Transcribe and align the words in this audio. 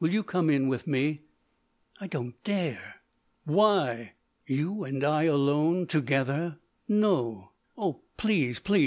Will 0.00 0.10
you 0.10 0.24
come 0.24 0.50
in 0.50 0.66
with 0.66 0.88
me?" 0.88 1.22
"I 2.00 2.08
don't 2.08 2.42
dare——" 2.42 2.96
"Why?" 3.44 4.14
"You 4.44 4.82
and 4.82 5.04
I 5.04 5.22
alone 5.26 5.86
together—no! 5.86 7.52
oh, 7.78 8.00
please—please! 8.16 8.84